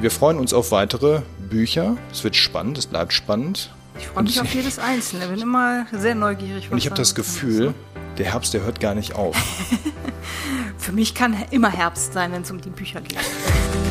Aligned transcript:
wir 0.00 0.10
freuen 0.10 0.38
uns 0.38 0.52
auf 0.52 0.70
weitere 0.72 1.22
Bücher. 1.38 1.96
Es 2.12 2.24
wird 2.24 2.36
spannend, 2.36 2.78
es 2.78 2.86
bleibt 2.86 3.12
spannend. 3.12 3.70
Ich 3.98 4.06
freue 4.06 4.24
mich 4.24 4.40
auf 4.40 4.54
jedes 4.54 4.78
einzelne, 4.78 5.26
bin 5.28 5.40
immer 5.40 5.86
sehr 5.92 6.14
neugierig. 6.14 6.70
Und 6.70 6.78
ich 6.78 6.86
habe 6.86 6.96
das 6.96 7.14
Gefühl, 7.14 7.74
der 8.18 8.32
Herbst, 8.32 8.54
der 8.54 8.62
hört 8.62 8.80
gar 8.80 8.94
nicht 8.94 9.14
auf. 9.14 9.36
Für 10.78 10.92
mich 10.92 11.14
kann 11.14 11.36
immer 11.50 11.70
Herbst 11.70 12.12
sein, 12.12 12.32
wenn 12.32 12.42
es 12.42 12.50
um 12.50 12.60
die 12.60 12.70
Bücher 12.70 13.00
geht. 13.00 13.18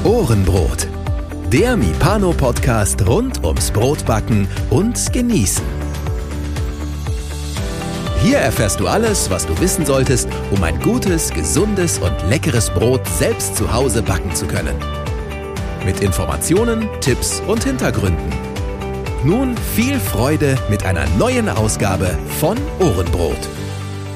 Ohrenbrot. 0.03 0.87
Der 1.51 1.77
Mipano-Podcast 1.77 3.05
rund 3.07 3.43
ums 3.43 3.71
Brotbacken 3.71 4.47
und 4.69 5.11
Genießen. 5.13 5.63
Hier 8.21 8.37
erfährst 8.37 8.79
du 8.79 8.87
alles, 8.87 9.29
was 9.29 9.45
du 9.45 9.59
wissen 9.59 9.85
solltest, 9.85 10.27
um 10.51 10.61
ein 10.63 10.79
gutes, 10.81 11.31
gesundes 11.31 11.99
und 11.99 12.15
leckeres 12.29 12.69
Brot 12.69 13.07
selbst 13.07 13.55
zu 13.55 13.71
Hause 13.71 14.01
backen 14.01 14.35
zu 14.35 14.45
können. 14.45 14.75
Mit 15.85 16.01
Informationen, 16.01 16.89
Tipps 17.01 17.41
und 17.47 17.63
Hintergründen. 17.63 18.31
Nun 19.23 19.55
viel 19.75 19.99
Freude 19.99 20.57
mit 20.69 20.85
einer 20.85 21.05
neuen 21.17 21.49
Ausgabe 21.49 22.17
von 22.39 22.57
Ohrenbrot. 22.79 23.58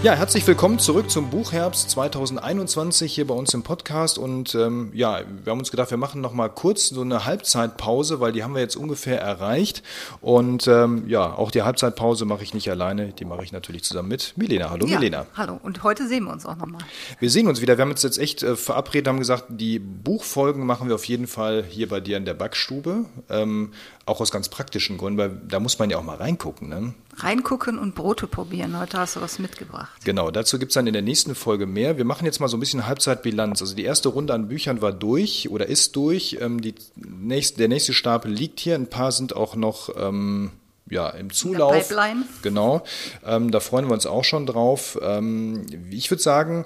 Ja, 0.03 0.15
herzlich 0.15 0.45
willkommen 0.45 0.79
zurück 0.79 1.09
zum 1.09 1.29
Buchherbst 1.29 1.89
2021 1.91 3.15
hier 3.15 3.25
bei 3.25 3.33
uns 3.33 3.53
im 3.53 3.63
Podcast. 3.63 4.17
Und 4.17 4.53
ähm, 4.53 4.91
ja, 4.93 5.21
wir 5.45 5.49
haben 5.49 5.59
uns 5.59 5.71
gedacht, 5.71 5.91
wir 5.91 5.97
machen 5.97 6.19
noch 6.19 6.33
mal 6.33 6.49
kurz 6.49 6.89
so 6.89 6.99
eine 6.99 7.23
Halbzeitpause, 7.23 8.19
weil 8.19 8.33
die 8.33 8.43
haben 8.43 8.53
wir 8.53 8.59
jetzt 8.59 8.75
ungefähr 8.75 9.21
erreicht. 9.21 9.81
Und 10.19 10.67
ähm, 10.67 11.07
ja, 11.07 11.33
auch 11.33 11.51
die 11.51 11.61
Halbzeitpause 11.61 12.25
mache 12.25 12.43
ich 12.43 12.53
nicht 12.53 12.69
alleine, 12.69 13.13
die 13.13 13.23
mache 13.23 13.45
ich 13.45 13.53
natürlich 13.53 13.85
zusammen 13.85 14.09
mit 14.09 14.33
Milena. 14.35 14.71
Hallo 14.71 14.85
ja, 14.87 14.99
Milena. 14.99 15.25
Hallo, 15.37 15.57
und 15.63 15.83
heute 15.83 16.05
sehen 16.05 16.25
wir 16.25 16.33
uns 16.33 16.45
auch 16.45 16.57
nochmal. 16.57 16.81
Wir 17.19 17.29
sehen 17.29 17.47
uns 17.47 17.61
wieder. 17.61 17.77
Wir 17.77 17.83
haben 17.83 17.91
uns 17.91 18.03
jetzt 18.03 18.17
echt 18.17 18.43
äh, 18.43 18.57
verabredet, 18.57 19.07
haben 19.07 19.19
gesagt, 19.19 19.45
die 19.47 19.79
Buchfolgen 19.79 20.65
machen 20.65 20.89
wir 20.89 20.95
auf 20.95 21.05
jeden 21.05 21.27
Fall 21.27 21.63
hier 21.63 21.87
bei 21.87 22.01
dir 22.01 22.17
in 22.17 22.25
der 22.25 22.33
Backstube. 22.33 23.05
Ähm, 23.29 23.71
auch 24.05 24.19
aus 24.19 24.31
ganz 24.31 24.49
praktischen 24.49 24.97
Gründen, 24.97 25.17
weil 25.17 25.41
da 25.47 25.61
muss 25.61 25.79
man 25.79 25.89
ja 25.89 25.97
auch 25.97 26.03
mal 26.03 26.17
reingucken. 26.17 26.67
Ne? 26.67 26.93
Reingucken 27.17 27.77
und 27.77 27.95
Brote 27.95 28.27
probieren. 28.27 28.79
Heute 28.79 28.97
hast 28.97 29.15
du 29.15 29.21
was 29.21 29.39
mitgebracht. 29.39 30.03
Genau, 30.03 30.31
dazu 30.31 30.59
gibt 30.59 30.71
es 30.71 30.73
dann 30.73 30.87
in 30.87 30.93
der 30.93 31.01
nächsten 31.01 31.35
Folge 31.35 31.65
mehr. 31.65 31.97
Wir 31.97 32.05
machen 32.05 32.25
jetzt 32.25 32.39
mal 32.39 32.47
so 32.47 32.57
ein 32.57 32.59
bisschen 32.59 32.87
Halbzeitbilanz. 32.87 33.61
Also 33.61 33.75
die 33.75 33.83
erste 33.83 34.09
Runde 34.09 34.33
an 34.33 34.47
Büchern 34.47 34.81
war 34.81 34.91
durch 34.91 35.49
oder 35.49 35.67
ist 35.67 35.95
durch. 35.95 36.37
Ähm, 36.41 36.61
die 36.61 36.75
nächste, 36.95 37.59
der 37.59 37.67
nächste 37.67 37.93
Stapel 37.93 38.31
liegt 38.31 38.59
hier. 38.59 38.75
Ein 38.75 38.87
paar 38.87 39.11
sind 39.11 39.35
auch 39.35 39.55
noch 39.55 39.89
ähm, 39.97 40.51
ja, 40.89 41.09
im 41.09 41.31
Zulauf. 41.31 41.73
Pipeline. 41.73 42.23
Genau, 42.41 42.83
ähm, 43.25 43.51
da 43.51 43.59
freuen 43.59 43.87
wir 43.87 43.93
uns 43.93 44.05
auch 44.05 44.23
schon 44.23 44.45
drauf. 44.45 44.99
Ähm, 45.01 45.65
ich 45.91 46.09
würde 46.11 46.21
sagen, 46.21 46.65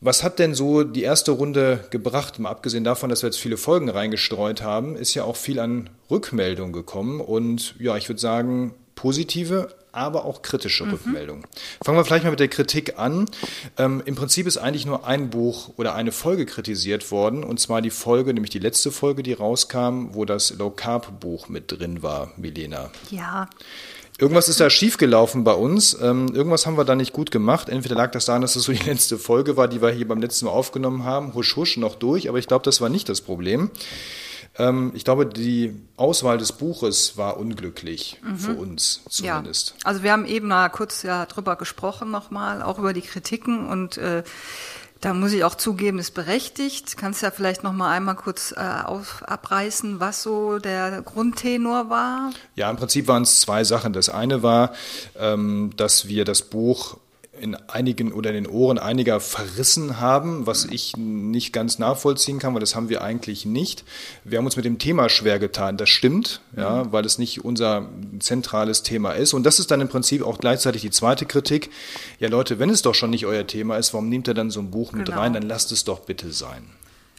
was 0.00 0.22
hat 0.22 0.38
denn 0.38 0.54
so 0.54 0.84
die 0.84 1.02
erste 1.02 1.30
Runde 1.30 1.86
gebracht? 1.90 2.38
Mal 2.38 2.50
abgesehen 2.50 2.84
davon, 2.84 3.08
dass 3.08 3.22
wir 3.22 3.28
jetzt 3.28 3.38
viele 3.38 3.56
Folgen 3.56 3.88
reingestreut 3.88 4.62
haben, 4.62 4.96
ist 4.96 5.14
ja 5.14 5.24
auch 5.24 5.36
viel 5.36 5.58
an 5.58 5.88
Rückmeldung 6.10 6.72
gekommen. 6.72 7.20
Und 7.20 7.74
ja, 7.78 7.96
ich 7.96 8.08
würde 8.08 8.20
sagen, 8.20 8.74
positive, 8.94 9.74
aber 9.92 10.24
auch 10.24 10.42
kritische 10.42 10.84
mhm. 10.84 10.92
Rückmeldungen. 10.92 11.44
Fangen 11.84 11.98
wir 11.98 12.04
vielleicht 12.04 12.24
mal 12.24 12.30
mit 12.30 12.40
der 12.40 12.48
Kritik 12.48 12.98
an. 12.98 13.26
Ähm, 13.78 14.02
Im 14.04 14.16
Prinzip 14.16 14.46
ist 14.46 14.56
eigentlich 14.58 14.86
nur 14.86 15.06
ein 15.06 15.30
Buch 15.30 15.70
oder 15.76 15.94
eine 15.94 16.12
Folge 16.12 16.46
kritisiert 16.46 17.10
worden, 17.10 17.44
und 17.44 17.60
zwar 17.60 17.80
die 17.80 17.90
Folge, 17.90 18.34
nämlich 18.34 18.50
die 18.50 18.58
letzte 18.58 18.90
Folge, 18.90 19.22
die 19.22 19.32
rauskam, 19.32 20.08
wo 20.12 20.24
das 20.24 20.54
Low 20.58 20.70
Carb 20.70 21.20
Buch 21.20 21.48
mit 21.48 21.70
drin 21.70 22.02
war, 22.02 22.32
Milena. 22.36 22.90
Ja. 23.10 23.48
Irgendwas 24.16 24.48
ist 24.48 24.60
da 24.60 24.70
schiefgelaufen 24.70 25.42
bei 25.42 25.54
uns. 25.54 25.96
Ähm, 26.00 26.28
irgendwas 26.32 26.66
haben 26.66 26.76
wir 26.76 26.84
da 26.84 26.94
nicht 26.94 27.12
gut 27.12 27.32
gemacht. 27.32 27.68
Entweder 27.68 27.96
lag 27.96 28.12
das 28.12 28.26
daran, 28.26 28.42
dass 28.42 28.52
es 28.52 28.54
das 28.54 28.64
so 28.64 28.72
die 28.72 28.88
letzte 28.88 29.18
Folge 29.18 29.56
war, 29.56 29.66
die 29.66 29.82
wir 29.82 29.90
hier 29.90 30.06
beim 30.06 30.20
letzten 30.20 30.46
Mal 30.46 30.52
aufgenommen 30.52 31.02
haben. 31.02 31.34
Husch, 31.34 31.56
husch, 31.56 31.76
noch 31.78 31.96
durch. 31.96 32.28
Aber 32.28 32.38
ich 32.38 32.46
glaube, 32.46 32.64
das 32.64 32.80
war 32.80 32.88
nicht 32.88 33.08
das 33.08 33.20
Problem. 33.20 33.72
Ähm, 34.56 34.92
ich 34.94 35.04
glaube, 35.04 35.26
die 35.26 35.74
Auswahl 35.96 36.38
des 36.38 36.52
Buches 36.52 37.16
war 37.16 37.36
unglücklich 37.36 38.20
mhm. 38.22 38.38
für 38.38 38.54
uns 38.54 39.00
zumindest. 39.08 39.70
Ja. 39.70 39.76
Also 39.84 40.02
wir 40.02 40.12
haben 40.12 40.26
eben 40.26 40.48
mal 40.48 40.68
kurz 40.68 41.02
ja 41.02 41.26
drüber 41.26 41.56
gesprochen 41.56 42.10
nochmal, 42.10 42.62
auch 42.62 42.78
über 42.78 42.92
die 42.92 43.02
Kritiken 43.02 43.68
und 43.68 43.98
äh, 43.98 44.22
da 45.04 45.12
muss 45.12 45.32
ich 45.32 45.44
auch 45.44 45.54
zugeben, 45.54 45.98
ist 45.98 46.12
berechtigt. 46.12 46.96
Kannst 46.96 47.20
ja 47.20 47.30
vielleicht 47.30 47.62
noch 47.62 47.74
mal 47.74 47.90
einmal 47.90 48.14
kurz 48.14 48.52
äh, 48.56 48.84
auf, 48.84 49.22
abreißen, 49.24 50.00
was 50.00 50.22
so 50.22 50.58
der 50.58 51.02
Grundtenor 51.02 51.90
war? 51.90 52.30
Ja, 52.54 52.70
im 52.70 52.76
Prinzip 52.76 53.06
waren 53.06 53.24
es 53.24 53.40
zwei 53.40 53.64
Sachen. 53.64 53.92
Das 53.92 54.08
eine 54.08 54.42
war, 54.42 54.72
ähm, 55.18 55.72
dass 55.76 56.08
wir 56.08 56.24
das 56.24 56.40
Buch 56.40 56.96
in 57.40 57.54
einigen 57.54 58.12
oder 58.12 58.30
in 58.30 58.44
den 58.44 58.46
Ohren 58.46 58.78
einiger 58.78 59.20
verrissen 59.20 60.00
haben, 60.00 60.46
was 60.46 60.64
ich 60.64 60.96
nicht 60.96 61.52
ganz 61.52 61.78
nachvollziehen 61.78 62.38
kann, 62.38 62.54
weil 62.54 62.60
das 62.60 62.74
haben 62.74 62.88
wir 62.88 63.02
eigentlich 63.02 63.44
nicht. 63.44 63.84
Wir 64.24 64.38
haben 64.38 64.44
uns 64.44 64.56
mit 64.56 64.64
dem 64.64 64.78
Thema 64.78 65.08
schwer 65.08 65.38
getan, 65.38 65.76
das 65.76 65.88
stimmt, 65.88 66.40
ja, 66.56 66.84
mhm. 66.84 66.92
weil 66.92 67.04
es 67.04 67.18
nicht 67.18 67.44
unser 67.44 67.88
zentrales 68.20 68.82
Thema 68.82 69.12
ist. 69.12 69.34
Und 69.34 69.44
das 69.44 69.58
ist 69.58 69.70
dann 69.70 69.80
im 69.80 69.88
Prinzip 69.88 70.22
auch 70.22 70.38
gleichzeitig 70.38 70.82
die 70.82 70.90
zweite 70.90 71.26
Kritik. 71.26 71.70
Ja, 72.18 72.28
Leute, 72.28 72.58
wenn 72.58 72.70
es 72.70 72.82
doch 72.82 72.94
schon 72.94 73.10
nicht 73.10 73.26
euer 73.26 73.46
Thema 73.46 73.76
ist, 73.76 73.92
warum 73.92 74.08
nehmt 74.08 74.28
ihr 74.28 74.34
dann 74.34 74.50
so 74.50 74.60
ein 74.60 74.70
Buch 74.70 74.92
mit 74.92 75.06
genau. 75.06 75.20
rein? 75.20 75.32
Dann 75.32 75.42
lasst 75.42 75.72
es 75.72 75.84
doch 75.84 76.00
bitte 76.00 76.32
sein. 76.32 76.64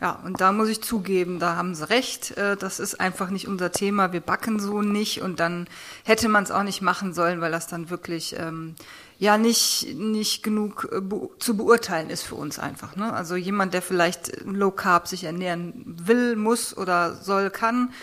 Ja, 0.01 0.19
und 0.25 0.41
da 0.41 0.51
muss 0.51 0.67
ich 0.67 0.81
zugeben, 0.81 1.39
da 1.39 1.55
haben 1.55 1.73
Sie 1.73 1.89
recht. 1.89 2.31
Äh, 2.37 2.57
das 2.57 2.79
ist 2.79 2.99
einfach 2.99 3.29
nicht 3.29 3.47
unser 3.47 3.71
Thema. 3.71 4.11
Wir 4.11 4.19
backen 4.19 4.59
so 4.59 4.81
nicht 4.81 5.21
und 5.21 5.39
dann 5.39 5.67
hätte 6.03 6.27
man 6.27 6.43
es 6.43 6.51
auch 6.51 6.63
nicht 6.63 6.81
machen 6.81 7.13
sollen, 7.13 7.39
weil 7.39 7.51
das 7.51 7.67
dann 7.67 7.89
wirklich 7.89 8.35
ähm, 8.37 8.75
ja 9.17 9.37
nicht, 9.37 9.95
nicht 9.95 10.43
genug 10.43 10.89
äh, 10.91 11.01
be 11.01 11.29
zu 11.39 11.55
beurteilen 11.57 12.09
ist 12.09 12.23
für 12.23 12.35
uns 12.35 12.59
einfach. 12.59 12.95
Ne? 12.95 13.11
Also 13.13 13.35
jemand, 13.35 13.73
der 13.73 13.81
vielleicht 13.81 14.43
low 14.45 14.71
carb 14.71 15.07
sich 15.07 15.23
ernähren 15.23 15.83
will, 15.85 16.35
muss 16.35 16.75
oder 16.75 17.15
soll, 17.15 17.49
kann, 17.49 17.93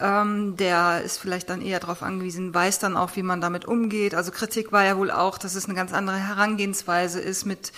ähm, 0.00 0.56
der 0.56 1.02
ist 1.02 1.18
vielleicht 1.18 1.48
dann 1.50 1.62
eher 1.62 1.80
darauf 1.80 2.02
angewiesen, 2.02 2.52
weiß 2.52 2.78
dann 2.78 2.96
auch, 2.96 3.16
wie 3.16 3.22
man 3.22 3.40
damit 3.40 3.64
umgeht. 3.64 4.14
Also 4.14 4.30
Kritik 4.30 4.72
war 4.72 4.84
ja 4.84 4.96
wohl 4.96 5.10
auch, 5.10 5.38
dass 5.38 5.54
es 5.54 5.66
eine 5.66 5.74
ganz 5.74 5.92
andere 5.92 6.18
Herangehensweise 6.18 7.20
ist 7.20 7.46
mit 7.46 7.72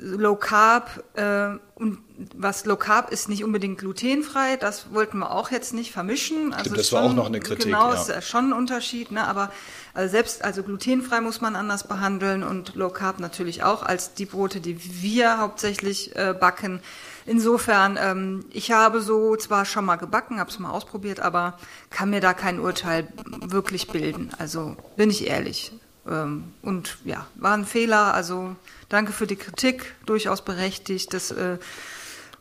Low 0.00 0.36
Carb 0.36 1.02
äh, 1.14 1.58
und 1.74 1.98
was 2.34 2.64
Low 2.64 2.76
Carb 2.76 3.10
ist 3.10 3.28
nicht 3.28 3.44
unbedingt 3.44 3.78
glutenfrei, 3.78 4.56
das 4.56 4.92
wollten 4.92 5.18
wir 5.18 5.30
auch 5.30 5.50
jetzt 5.50 5.74
nicht 5.74 5.92
vermischen. 5.92 6.52
Also 6.52 6.66
Stimmt, 6.66 6.78
das 6.78 6.92
war 6.92 7.02
schon, 7.02 7.10
auch 7.12 7.14
noch 7.14 7.26
eine 7.26 7.40
Kritik. 7.40 7.66
Genau, 7.66 7.92
ja. 7.92 8.00
ist 8.00 8.28
schon 8.28 8.50
ein 8.50 8.52
Unterschied, 8.52 9.12
ne? 9.12 9.26
aber 9.26 9.52
also 9.94 10.10
selbst 10.10 10.44
also 10.44 10.62
glutenfrei 10.62 11.20
muss 11.20 11.40
man 11.40 11.56
anders 11.56 11.86
behandeln 11.86 12.42
und 12.42 12.74
Low 12.74 12.90
Carb 12.90 13.20
natürlich 13.20 13.62
auch 13.62 13.82
als 13.82 14.14
die 14.14 14.26
Brote, 14.26 14.60
die 14.60 15.02
wir 15.02 15.38
hauptsächlich 15.38 16.14
äh, 16.16 16.34
backen. 16.38 16.80
Insofern, 17.26 17.98
ähm, 18.00 18.44
ich 18.50 18.72
habe 18.72 19.00
so 19.00 19.36
zwar 19.36 19.64
schon 19.64 19.84
mal 19.84 19.96
gebacken, 19.96 20.40
habe 20.40 20.50
es 20.50 20.58
mal 20.58 20.70
ausprobiert, 20.70 21.20
aber 21.20 21.58
kann 21.90 22.10
mir 22.10 22.20
da 22.20 22.34
kein 22.34 22.60
Urteil 22.60 23.08
wirklich 23.40 23.88
bilden. 23.88 24.30
Also 24.38 24.76
bin 24.96 25.10
ich 25.10 25.26
ehrlich. 25.26 25.72
Ähm, 26.08 26.44
und 26.62 26.98
ja, 27.04 27.26
war 27.36 27.54
ein 27.54 27.64
Fehler. 27.64 28.14
Also 28.14 28.56
danke 28.88 29.12
für 29.12 29.26
die 29.26 29.36
Kritik, 29.36 29.94
durchaus 30.06 30.42
berechtigt. 30.42 31.12
Das 31.12 31.30
äh, 31.30 31.58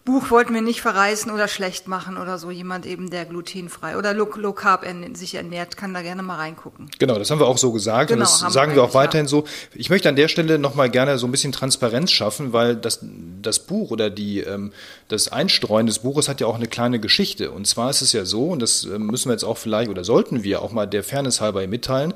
Buch 0.08 0.32
wollten 0.32 0.54
wir 0.54 0.62
nicht 0.62 0.80
verreißen 0.80 1.30
oder 1.34 1.50
schlecht 1.50 1.90
machen 1.90 2.18
oder 2.18 2.38
so. 2.38 2.50
Jemand 2.50 2.86
eben, 2.86 3.10
der 3.10 3.26
glutenfrei 3.26 3.98
oder 3.98 4.14
low, 4.14 4.30
low 4.36 4.54
carb 4.54 4.86
sich 5.14 5.36
ernährt, 5.36 5.76
kann 5.76 5.94
da 5.94 6.02
gerne 6.02 6.24
mal 6.24 6.38
reingucken. 6.38 6.90
Genau, 6.98 7.20
das 7.20 7.30
haben 7.30 7.42
wir 7.42 7.46
auch 7.46 7.58
so 7.58 7.74
gesagt 7.74 8.08
genau, 8.08 8.22
und 8.22 8.44
das 8.44 8.54
sagen 8.54 8.74
wir 8.74 8.84
auch 8.84 8.94
weiterhin 8.94 9.26
ja. 9.26 9.30
so. 9.30 9.44
Ich 9.76 9.90
möchte 9.90 10.08
an 10.08 10.16
der 10.16 10.30
Stelle 10.30 10.60
nochmal 10.60 10.90
gerne 10.90 11.18
so 11.18 11.28
ein 11.28 11.32
bisschen 11.32 11.52
Transparenz 11.52 12.12
schaffen, 12.12 12.54
weil 12.54 12.78
das, 12.78 13.00
das 13.42 13.60
Buch 13.60 13.92
oder 13.92 14.10
die, 14.10 14.40
ähm, 14.40 14.72
das 15.10 15.28
Einstreuen 15.28 15.88
des 15.88 16.00
Buches 16.00 16.30
hat 16.30 16.40
ja 16.40 16.48
auch 16.48 16.56
eine 16.56 16.68
kleine 16.68 17.02
Geschichte. 17.02 17.52
Und 17.52 17.68
zwar 17.68 17.90
ist 17.90 18.02
es 18.02 18.14
ja 18.14 18.24
so, 18.24 18.46
und 18.46 18.62
das 18.62 18.86
ähm, 18.86 19.08
müssen 19.08 19.28
wir 19.28 19.34
jetzt 19.34 19.44
auch 19.44 19.58
vielleicht 19.58 19.92
oder 19.92 20.06
sollten 20.06 20.42
wir 20.42 20.62
auch 20.62 20.72
mal 20.72 20.86
der 20.86 21.04
Fairness 21.04 21.42
halber 21.42 21.68
mitteilen, 21.68 22.14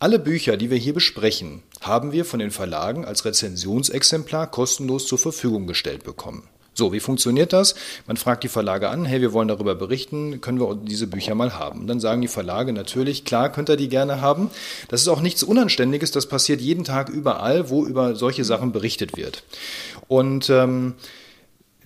alle 0.00 0.18
Bücher, 0.18 0.56
die 0.56 0.70
wir 0.70 0.78
hier 0.78 0.94
besprechen, 0.94 1.62
haben 1.80 2.12
wir 2.12 2.24
von 2.24 2.38
den 2.38 2.50
Verlagen 2.50 3.04
als 3.04 3.24
Rezensionsexemplar 3.24 4.48
kostenlos 4.50 5.06
zur 5.06 5.18
Verfügung 5.18 5.66
gestellt 5.66 6.04
bekommen. 6.04 6.44
So, 6.74 6.92
wie 6.92 7.00
funktioniert 7.00 7.52
das? 7.52 7.74
Man 8.06 8.16
fragt 8.16 8.44
die 8.44 8.48
Verlage 8.48 8.88
an, 8.88 9.04
hey, 9.04 9.20
wir 9.20 9.32
wollen 9.32 9.48
darüber 9.48 9.74
berichten, 9.74 10.40
können 10.40 10.60
wir 10.60 10.76
diese 10.76 11.08
Bücher 11.08 11.34
mal 11.34 11.58
haben? 11.58 11.88
dann 11.88 11.98
sagen 11.98 12.20
die 12.20 12.28
Verlage 12.28 12.72
natürlich, 12.72 13.24
klar, 13.24 13.50
könnt 13.50 13.68
ihr 13.68 13.76
die 13.76 13.88
gerne 13.88 14.20
haben. 14.20 14.50
Das 14.86 15.00
ist 15.00 15.08
auch 15.08 15.20
nichts 15.20 15.42
Unanständiges, 15.42 16.12
das 16.12 16.26
passiert 16.26 16.60
jeden 16.60 16.84
Tag 16.84 17.08
überall, 17.08 17.68
wo 17.68 17.84
über 17.84 18.14
solche 18.14 18.44
Sachen 18.44 18.70
berichtet 18.70 19.16
wird. 19.16 19.42
Und 20.06 20.48
ähm, 20.50 20.94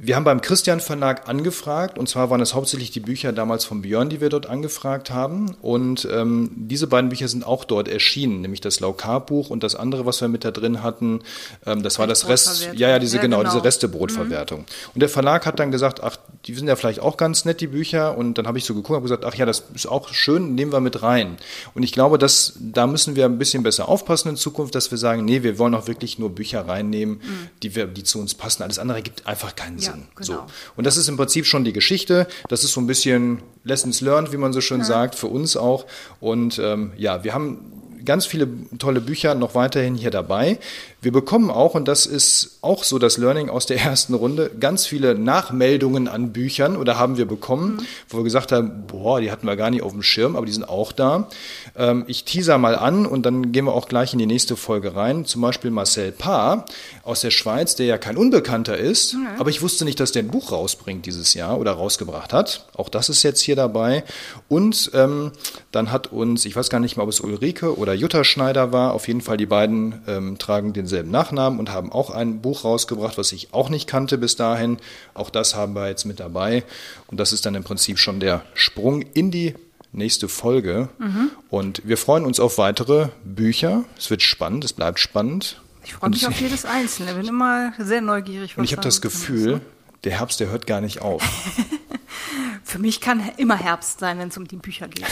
wir 0.04 0.16
haben 0.16 0.24
beim 0.24 0.40
Christian 0.40 0.80
Verlag 0.80 1.28
angefragt, 1.28 1.96
und 1.96 2.08
zwar 2.08 2.28
waren 2.28 2.40
es 2.40 2.54
hauptsächlich 2.54 2.90
die 2.90 2.98
Bücher 2.98 3.32
damals 3.32 3.64
von 3.64 3.82
Björn, 3.82 4.08
die 4.08 4.20
wir 4.20 4.30
dort 4.30 4.46
angefragt 4.46 5.12
haben. 5.12 5.54
Und 5.62 6.08
ähm, 6.10 6.50
diese 6.56 6.88
beiden 6.88 7.08
Bücher 7.08 7.28
sind 7.28 7.46
auch 7.46 7.62
dort 7.62 7.86
erschienen, 7.86 8.40
nämlich 8.40 8.60
das 8.60 8.80
Laukar-Buch 8.80 9.48
und 9.48 9.62
das 9.62 9.76
andere, 9.76 10.04
was 10.04 10.20
wir 10.20 10.26
mit 10.26 10.44
da 10.44 10.50
drin 10.50 10.82
hatten, 10.82 11.20
ähm, 11.66 11.84
das 11.84 12.00
war 12.00 12.08
das 12.08 12.26
Rest, 12.26 12.70
ja, 12.74 12.88
ja, 12.88 12.98
diese, 12.98 13.18
ja, 13.18 13.22
genau, 13.22 13.38
genau, 13.38 13.50
diese 13.50 13.62
Restebrotverwertung. 13.62 14.62
Mhm. 14.62 14.66
Und 14.94 15.00
der 15.02 15.08
Verlag 15.08 15.46
hat 15.46 15.60
dann 15.60 15.70
gesagt, 15.70 16.02
ach, 16.02 16.16
die 16.46 16.54
sind 16.54 16.66
ja 16.66 16.74
vielleicht 16.74 16.98
auch 16.98 17.16
ganz 17.16 17.44
nett, 17.44 17.60
die 17.60 17.68
Bücher. 17.68 18.18
Und 18.18 18.38
dann 18.38 18.48
habe 18.48 18.58
ich 18.58 18.64
so 18.64 18.74
geguckt 18.74 18.96
und 18.96 19.02
gesagt, 19.04 19.24
ach 19.24 19.36
ja, 19.36 19.46
das 19.46 19.62
ist 19.72 19.86
auch 19.86 20.12
schön, 20.12 20.56
nehmen 20.56 20.72
wir 20.72 20.80
mit 20.80 21.04
rein. 21.04 21.36
Und 21.74 21.84
ich 21.84 21.92
glaube, 21.92 22.18
dass 22.18 22.54
da 22.58 22.88
müssen 22.88 23.14
wir 23.14 23.26
ein 23.26 23.38
bisschen 23.38 23.62
besser 23.62 23.88
aufpassen 23.88 24.30
in 24.30 24.36
Zukunft, 24.36 24.74
dass 24.74 24.90
wir 24.90 24.98
sagen, 24.98 25.24
nee, 25.24 25.44
wir 25.44 25.60
wollen 25.60 25.76
auch 25.76 25.86
wirklich 25.86 26.18
nur 26.18 26.30
Bücher 26.30 26.66
reinnehmen, 26.66 27.18
mhm. 27.22 27.48
die, 27.62 27.76
wir, 27.76 27.86
die 27.86 28.02
zu 28.02 28.18
uns 28.18 28.34
passen. 28.34 28.64
Alles 28.64 28.80
andere 28.80 29.00
gibt 29.00 29.28
einfach 29.28 29.54
keinen 29.54 29.78
Sinn. 29.78 29.91
Ja, 29.91 29.91
genau. 30.14 30.38
so. 30.38 30.44
Und 30.76 30.86
das 30.86 30.96
ist 30.96 31.08
im 31.08 31.16
Prinzip 31.16 31.46
schon 31.46 31.64
die 31.64 31.72
Geschichte. 31.72 32.26
Das 32.48 32.64
ist 32.64 32.72
so 32.72 32.80
ein 32.80 32.86
bisschen 32.86 33.42
Lessons 33.64 34.00
learned, 34.00 34.32
wie 34.32 34.36
man 34.36 34.52
so 34.52 34.60
schön 34.60 34.80
ja. 34.80 34.84
sagt, 34.84 35.14
für 35.14 35.28
uns 35.28 35.56
auch. 35.56 35.86
Und 36.20 36.58
ähm, 36.58 36.92
ja, 36.96 37.24
wir 37.24 37.34
haben 37.34 37.82
ganz 38.04 38.26
viele 38.26 38.48
tolle 38.78 39.00
Bücher 39.00 39.34
noch 39.34 39.54
weiterhin 39.54 39.94
hier 39.94 40.10
dabei. 40.10 40.58
Wir 41.02 41.10
bekommen 41.10 41.50
auch, 41.50 41.74
und 41.74 41.88
das 41.88 42.06
ist 42.06 42.58
auch 42.62 42.84
so 42.84 43.00
das 43.00 43.16
Learning 43.16 43.50
aus 43.50 43.66
der 43.66 43.80
ersten 43.80 44.14
Runde, 44.14 44.52
ganz 44.60 44.86
viele 44.86 45.16
Nachmeldungen 45.16 46.06
an 46.06 46.32
Büchern 46.32 46.76
oder 46.76 46.96
haben 46.96 47.16
wir 47.16 47.26
bekommen, 47.26 47.74
mhm. 47.74 47.86
wo 48.08 48.18
wir 48.18 48.24
gesagt 48.24 48.52
haben, 48.52 48.84
boah, 48.86 49.20
die 49.20 49.32
hatten 49.32 49.44
wir 49.48 49.56
gar 49.56 49.70
nicht 49.70 49.82
auf 49.82 49.90
dem 49.90 50.04
Schirm, 50.04 50.36
aber 50.36 50.46
die 50.46 50.52
sind 50.52 50.68
auch 50.68 50.92
da. 50.92 51.28
Ähm, 51.76 52.04
ich 52.06 52.24
teaser 52.24 52.56
mal 52.56 52.76
an 52.76 53.04
und 53.04 53.26
dann 53.26 53.50
gehen 53.50 53.64
wir 53.64 53.74
auch 53.74 53.88
gleich 53.88 54.12
in 54.12 54.20
die 54.20 54.26
nächste 54.26 54.54
Folge 54.54 54.94
rein. 54.94 55.24
Zum 55.24 55.42
Beispiel 55.42 55.72
Marcel 55.72 56.12
Paar 56.12 56.66
aus 57.02 57.20
der 57.20 57.32
Schweiz, 57.32 57.74
der 57.74 57.86
ja 57.86 57.98
kein 57.98 58.16
Unbekannter 58.16 58.78
ist, 58.78 59.14
mhm. 59.14 59.26
aber 59.38 59.50
ich 59.50 59.60
wusste 59.60 59.84
nicht, 59.84 59.98
dass 59.98 60.12
der 60.12 60.22
ein 60.22 60.28
Buch 60.28 60.52
rausbringt 60.52 61.04
dieses 61.04 61.34
Jahr 61.34 61.58
oder 61.58 61.72
rausgebracht 61.72 62.32
hat. 62.32 62.68
Auch 62.76 62.88
das 62.88 63.08
ist 63.08 63.24
jetzt 63.24 63.40
hier 63.40 63.56
dabei. 63.56 64.04
Und 64.46 64.92
ähm, 64.94 65.32
dann 65.72 65.90
hat 65.90 66.12
uns, 66.12 66.44
ich 66.44 66.54
weiß 66.54 66.70
gar 66.70 66.78
nicht 66.78 66.96
mal, 66.96 67.02
ob 67.02 67.08
es 67.08 67.18
Ulrike 67.18 67.76
oder 67.76 67.92
Jutta 67.92 68.22
Schneider 68.22 68.70
war, 68.70 68.94
auf 68.94 69.08
jeden 69.08 69.20
Fall 69.20 69.36
die 69.36 69.46
beiden 69.46 70.00
ähm, 70.06 70.38
tragen 70.38 70.72
den 70.72 70.91
denselben 70.92 71.10
Nachnamen 71.10 71.58
und 71.58 71.70
haben 71.70 71.90
auch 71.90 72.10
ein 72.10 72.40
Buch 72.42 72.64
rausgebracht, 72.64 73.16
was 73.16 73.32
ich 73.32 73.52
auch 73.52 73.70
nicht 73.70 73.88
kannte 73.88 74.18
bis 74.18 74.36
dahin. 74.36 74.78
Auch 75.14 75.30
das 75.30 75.54
haben 75.54 75.74
wir 75.74 75.88
jetzt 75.88 76.04
mit 76.04 76.20
dabei. 76.20 76.64
Und 77.06 77.18
das 77.18 77.32
ist 77.32 77.46
dann 77.46 77.54
im 77.54 77.64
Prinzip 77.64 77.98
schon 77.98 78.20
der 78.20 78.42
Sprung 78.54 79.02
in 79.14 79.30
die 79.30 79.54
nächste 79.92 80.28
Folge. 80.28 80.90
Mhm. 80.98 81.30
Und 81.48 81.82
wir 81.84 81.96
freuen 81.96 82.24
uns 82.24 82.40
auf 82.40 82.58
weitere 82.58 83.08
Bücher. 83.24 83.84
Es 83.98 84.10
wird 84.10 84.22
spannend, 84.22 84.64
es 84.64 84.72
bleibt 84.72 84.98
spannend. 84.98 85.60
Ich 85.84 85.94
freue 85.94 86.10
mich 86.10 86.26
auf 86.26 86.40
jedes 86.40 86.64
Einzelne, 86.64 87.14
bin 87.14 87.26
immer 87.26 87.72
sehr 87.78 88.00
neugierig. 88.00 88.56
Und 88.56 88.64
ich 88.64 88.72
habe 88.72 88.82
das 88.82 89.00
Gefühl, 89.00 89.60
der 90.04 90.18
Herbst, 90.18 90.40
der 90.40 90.50
hört 90.50 90.66
gar 90.66 90.80
nicht 90.80 91.00
auf. 91.00 91.22
Für 92.72 92.78
mich 92.78 93.02
kann 93.02 93.20
immer 93.36 93.56
Herbst 93.56 94.00
sein, 94.00 94.18
wenn 94.18 94.28
es 94.28 94.38
um 94.38 94.48
die 94.48 94.56
Bücher 94.56 94.88
geht. 94.88 95.04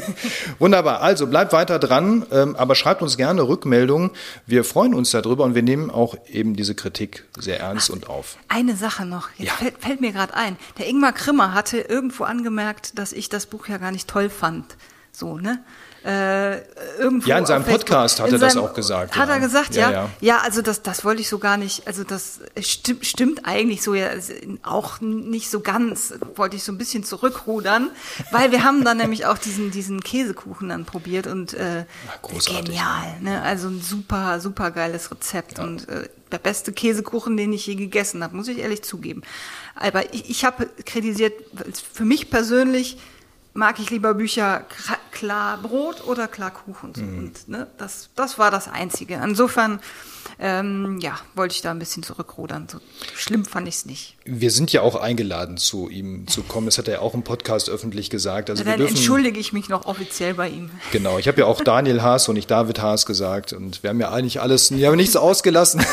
Wunderbar. 0.58 1.00
Also 1.00 1.26
bleibt 1.26 1.54
weiter 1.54 1.78
dran, 1.78 2.26
ähm, 2.30 2.54
aber 2.54 2.74
schreibt 2.74 3.00
uns 3.00 3.16
gerne 3.16 3.48
Rückmeldungen. 3.48 4.10
Wir 4.44 4.62
freuen 4.62 4.92
uns 4.92 5.12
darüber 5.12 5.44
und 5.44 5.54
wir 5.54 5.62
nehmen 5.62 5.90
auch 5.90 6.18
eben 6.26 6.54
diese 6.54 6.74
Kritik 6.74 7.24
sehr 7.38 7.60
ernst 7.60 7.88
Ach, 7.88 7.94
und 7.94 8.10
auf. 8.10 8.36
Eine 8.48 8.76
Sache 8.76 9.06
noch. 9.06 9.30
Jetzt 9.38 9.48
ja. 9.48 9.54
fällt, 9.54 9.78
fällt 9.78 10.00
mir 10.02 10.12
gerade 10.12 10.34
ein. 10.34 10.58
Der 10.76 10.86
Ingmar 10.86 11.14
Krimmer 11.14 11.54
hatte 11.54 11.78
irgendwo 11.78 12.24
angemerkt, 12.24 12.98
dass 12.98 13.14
ich 13.14 13.30
das 13.30 13.46
Buch 13.46 13.68
ja 13.68 13.78
gar 13.78 13.90
nicht 13.90 14.06
toll 14.06 14.28
fand. 14.28 14.76
So, 15.10 15.38
ne? 15.38 15.64
Äh, 16.04 16.58
irgendwo. 16.98 17.28
Ja, 17.28 17.38
in 17.38 17.46
seinem 17.46 17.64
Podcast 17.64 18.20
hat 18.20 18.30
er 18.30 18.38
das 18.38 18.56
auch 18.56 18.72
gesagt. 18.72 19.16
Hat 19.16 19.28
ja. 19.28 19.34
er 19.34 19.40
gesagt, 19.40 19.74
ja. 19.74 19.90
Ja, 19.90 19.90
ja. 19.90 20.10
ja 20.20 20.38
also 20.38 20.62
das, 20.62 20.82
das 20.82 21.04
wollte 21.04 21.20
ich 21.20 21.28
so 21.28 21.38
gar 21.38 21.56
nicht, 21.56 21.86
also 21.86 22.04
das 22.04 22.40
stimmt, 22.60 23.04
stimmt 23.04 23.46
eigentlich 23.46 23.82
so 23.82 23.94
ja 23.94 24.10
auch 24.62 25.00
nicht 25.00 25.50
so 25.50 25.60
ganz, 25.60 26.14
wollte 26.36 26.56
ich 26.56 26.62
so 26.62 26.72
ein 26.72 26.78
bisschen 26.78 27.04
zurückrudern, 27.04 27.90
weil 28.30 28.52
wir 28.52 28.62
haben 28.62 28.84
dann 28.84 28.96
nämlich 28.98 29.26
auch 29.26 29.38
diesen, 29.38 29.70
diesen 29.70 30.00
Käsekuchen 30.00 30.68
dann 30.68 30.84
probiert 30.84 31.26
und 31.26 31.54
äh, 31.54 31.84
genial, 32.46 33.20
ne? 33.20 33.42
Also 33.42 33.68
ein 33.68 33.80
super, 33.80 34.40
super 34.40 34.70
geiles 34.70 35.10
Rezept 35.10 35.58
und 35.58 35.88
äh, 35.88 36.08
der 36.30 36.38
beste 36.38 36.72
Käsekuchen, 36.72 37.36
den 37.36 37.52
ich 37.52 37.66
je 37.66 37.74
gegessen 37.74 38.22
habe, 38.22 38.36
muss 38.36 38.48
ich 38.48 38.58
ehrlich 38.58 38.82
zugeben. 38.82 39.22
Aber 39.74 40.12
ich, 40.12 40.30
ich 40.30 40.44
habe 40.44 40.68
kritisiert, 40.84 41.34
für 41.92 42.04
mich 42.04 42.30
persönlich, 42.30 42.98
mag 43.58 43.80
ich 43.80 43.90
lieber 43.90 44.14
Bücher 44.14 44.64
klar 45.10 45.58
Brot 45.58 46.06
oder 46.06 46.28
klar 46.28 46.52
Kuchen. 46.52 46.92
Mhm. 46.96 47.18
Und, 47.18 47.48
ne, 47.48 47.66
das, 47.76 48.10
das 48.14 48.38
war 48.38 48.50
das 48.50 48.68
Einzige. 48.68 49.20
Insofern 49.22 49.80
ähm, 50.40 50.98
ja, 51.00 51.18
wollte 51.34 51.54
ich 51.54 51.62
da 51.62 51.72
ein 51.72 51.80
bisschen 51.80 52.04
zurückrudern. 52.04 52.68
So 52.70 52.78
schlimm 53.16 53.44
fand 53.44 53.66
ich 53.66 53.74
es 53.74 53.86
nicht. 53.86 54.14
Wir 54.24 54.52
sind 54.52 54.72
ja 54.72 54.82
auch 54.82 54.94
eingeladen, 54.94 55.56
zu 55.56 55.88
ihm 55.88 56.28
zu 56.28 56.42
kommen. 56.42 56.66
Das 56.66 56.78
hat 56.78 56.86
er 56.86 56.94
ja 56.94 57.00
auch 57.00 57.14
im 57.14 57.24
Podcast 57.24 57.68
öffentlich 57.68 58.08
gesagt. 58.08 58.48
Also 58.48 58.62
dann 58.62 58.78
dürfen, 58.78 58.94
entschuldige 58.94 59.40
ich 59.40 59.52
mich 59.52 59.68
noch 59.68 59.86
offiziell 59.86 60.34
bei 60.34 60.48
ihm. 60.48 60.70
Genau, 60.92 61.18
ich 61.18 61.26
habe 61.26 61.40
ja 61.40 61.46
auch 61.46 61.60
Daniel 61.62 62.02
Haas 62.02 62.28
und 62.28 62.34
nicht 62.34 62.48
David 62.50 62.80
Haas 62.80 63.04
gesagt. 63.04 63.52
Und 63.52 63.82
wir 63.82 63.90
haben 63.90 64.00
ja 64.00 64.12
eigentlich 64.12 64.40
alles, 64.40 64.70
wir 64.70 64.86
haben 64.86 64.96
nichts 64.96 65.16
ausgelassen, 65.16 65.84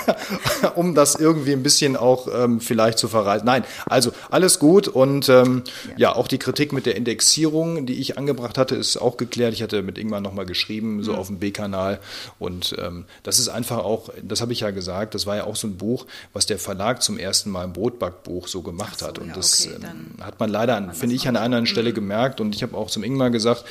um 0.74 0.94
das 0.94 1.14
irgendwie 1.14 1.52
ein 1.52 1.62
bisschen 1.62 1.96
auch 1.96 2.28
ähm, 2.32 2.60
vielleicht 2.60 2.98
zu 2.98 3.08
verreisen. 3.08 3.46
Nein, 3.46 3.64
also 3.86 4.12
alles 4.30 4.58
gut. 4.58 4.88
Und 4.88 5.30
ähm, 5.30 5.62
ja. 5.88 6.10
ja. 6.10 6.16
auch 6.16 6.28
die 6.28 6.38
Kritik 6.38 6.74
mit 6.74 6.84
der 6.84 6.96
Indexierung, 6.96 7.86
die 7.86 7.94
ich 7.94 8.18
angebracht 8.18 8.58
hatte, 8.58 8.74
ist 8.74 8.98
auch 8.98 9.16
geklärt. 9.16 9.54
Ich 9.54 9.62
hatte 9.62 9.82
mit 9.82 9.96
Ingmar 9.96 10.20
nochmal 10.20 10.44
geschrieben, 10.44 11.02
so 11.02 11.12
mhm. 11.12 11.18
auf 11.18 11.26
dem 11.28 11.38
B-Kanal. 11.38 11.98
Und 12.38 12.76
ähm, 12.78 13.06
das 13.22 13.38
ist 13.38 13.48
einfach 13.48 13.69
auch, 13.78 14.10
das 14.22 14.40
habe 14.40 14.52
ich 14.52 14.60
ja 14.60 14.70
gesagt, 14.70 15.14
das 15.14 15.26
war 15.26 15.36
ja 15.36 15.44
auch 15.44 15.56
so 15.56 15.66
ein 15.66 15.76
Buch, 15.76 16.06
was 16.32 16.46
der 16.46 16.58
Verlag 16.58 17.02
zum 17.02 17.18
ersten 17.18 17.50
Mal 17.50 17.64
ein 17.64 17.72
Brotbackbuch 17.72 18.48
so 18.48 18.62
gemacht 18.62 19.00
so, 19.00 19.06
hat. 19.06 19.18
Und 19.18 19.28
ja, 19.28 19.34
das 19.34 19.66
okay, 19.66 19.76
ähm, 19.82 20.22
hat 20.24 20.40
man 20.40 20.50
leider, 20.50 20.92
finde 20.92 21.14
ich, 21.14 21.28
an 21.28 21.36
einer 21.36 21.44
anderen 21.44 21.66
Stelle 21.66 21.92
gemerkt. 21.92 22.40
Und 22.40 22.54
ich 22.54 22.62
habe 22.62 22.76
auch 22.76 22.90
zum 22.90 23.02
Ingmar 23.02 23.30
gesagt, 23.30 23.64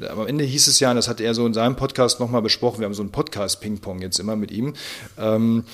am 0.00 0.26
Ende 0.26 0.44
hieß 0.44 0.66
es 0.66 0.80
ja, 0.80 0.92
das 0.94 1.08
hat 1.08 1.20
er 1.20 1.34
so 1.34 1.46
in 1.46 1.54
seinem 1.54 1.76
Podcast 1.76 2.20
nochmal 2.20 2.42
besprochen, 2.42 2.80
wir 2.80 2.86
haben 2.86 2.94
so 2.94 3.02
ein 3.02 3.10
Podcast-Ping-Pong 3.10 4.00
jetzt 4.00 4.18
immer 4.18 4.36
mit 4.36 4.50
ihm. 4.50 4.74
Ähm, 5.18 5.64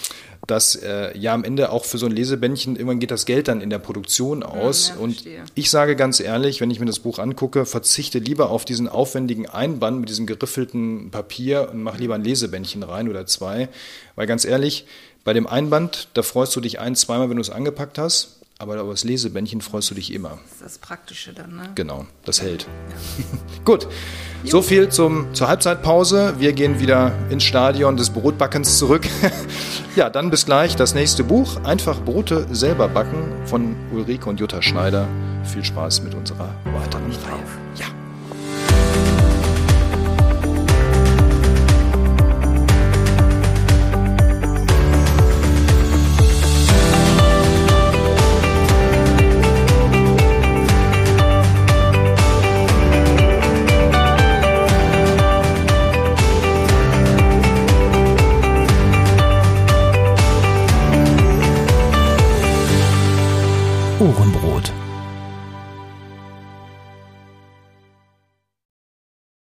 dass 0.47 0.75
äh, 0.75 1.17
ja 1.17 1.35
am 1.35 1.45
Ende 1.45 1.71
auch 1.71 1.85
für 1.85 1.99
so 1.99 2.07
ein 2.07 2.13
Lesebändchen 2.13 2.75
irgendwann 2.75 2.99
geht 2.99 3.13
das 3.13 3.27
Geld 3.27 3.47
dann 3.47 3.61
in 3.61 3.71
der 3.71 3.79
Produktion 3.79 4.43
aus. 4.43 4.89
Ja, 4.89 4.95
ja, 4.95 5.01
und 5.01 5.25
ich 5.55 5.71
sage 5.71 5.95
ganz 5.95 6.19
ehrlich, 6.19 6.61
wenn 6.61 6.71
ich 6.71 6.81
mir 6.81 6.87
das 6.87 6.99
Buch 6.99 7.19
angucke, 7.19 7.65
verzichte 7.65 8.19
lieber 8.19 8.51
auf 8.51 8.65
diesen 8.65 8.89
aufwendigen 8.89 9.49
Einband 9.49 10.01
mit 10.01 10.09
diesem 10.09 10.27
geriffelten 10.27 11.11
Papier 11.11 11.71
und 11.73 11.83
mach 11.83 11.99
lieber 11.99 12.17
ein 12.17 12.25
Lesebändchen 12.25 12.83
rein 12.83 13.09
oder 13.09 13.25
zwei. 13.27 13.69
Weil 14.15 14.27
ganz 14.27 14.45
ehrlich, 14.45 14.87
bei 15.25 15.33
dem 15.33 15.47
Einband, 15.47 16.09
da 16.15 16.23
freust 16.23 16.55
du 16.57 16.61
dich 16.61 16.81
ein, 16.81 16.97
zweimal, 16.97 17.31
wenn 17.31 17.37
du 17.37 17.43
es 17.43 17.51
angepackt 17.51 17.99
hast. 17.99 18.39
Aber 18.59 18.81
über 18.81 18.93
das 18.93 19.03
Lesebändchen 19.03 19.61
freust 19.61 19.91
du 19.91 19.97
dich 19.97 20.13
immer. 20.13 20.39
Das 20.45 20.53
ist 20.53 20.63
das 20.63 20.79
Praktische 20.79 21.33
dann, 21.33 21.57
ne? 21.57 21.71
Genau, 21.75 22.07
das 22.25 22.43
hält. 22.43 22.69
Ja. 23.19 23.25
Gut, 23.65 23.89
so 24.45 24.63
viel 24.63 24.89
zum, 24.89 25.35
zur 25.35 25.49
Halbzeitpause. 25.49 26.35
Wir 26.39 26.53
gehen 26.53 26.79
wieder 26.79 27.13
ins 27.29 27.43
Stadion 27.43 27.97
des 27.97 28.11
Brotbackens 28.11 28.79
zurück. 28.79 29.09
ja, 29.97 30.11
dann 30.11 30.31
bis 30.31 30.47
gleich 30.47 30.77
das 30.77 30.95
nächste 30.95 31.25
Buch. 31.25 31.65
Einfach 31.65 32.01
Brote 32.05 32.47
selber 32.53 32.87
backen 32.87 33.33
von 33.47 33.75
Ulrike 33.93 34.29
und 34.29 34.39
Jutta 34.39 34.63
Schneider. 34.63 35.09
Viel 35.45 35.65
Spaß 35.65 36.03
mit 36.03 36.15
unserer 36.15 36.55
weiteren 36.67 37.11
Reihe. 37.11 37.43
Ja. 37.75 37.87